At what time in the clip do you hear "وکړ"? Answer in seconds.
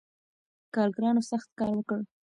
1.77-1.99